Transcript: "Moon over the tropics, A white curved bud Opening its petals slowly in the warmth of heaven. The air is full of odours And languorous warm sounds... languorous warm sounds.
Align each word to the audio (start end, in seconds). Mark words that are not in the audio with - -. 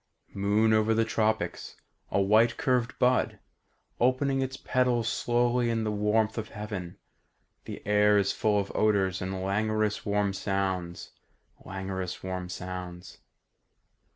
"Moon 0.33 0.73
over 0.73 0.95
the 0.95 1.05
tropics, 1.05 1.75
A 2.09 2.19
white 2.19 2.57
curved 2.57 2.97
bud 2.97 3.37
Opening 3.99 4.41
its 4.41 4.57
petals 4.57 5.07
slowly 5.07 5.69
in 5.69 5.83
the 5.83 5.91
warmth 5.91 6.39
of 6.39 6.49
heaven. 6.49 6.97
The 7.65 7.85
air 7.85 8.17
is 8.17 8.31
full 8.31 8.57
of 8.59 8.71
odours 8.73 9.21
And 9.21 9.43
languorous 9.43 10.03
warm 10.03 10.33
sounds... 10.33 11.11
languorous 11.63 12.23
warm 12.23 12.49
sounds. 12.49 13.19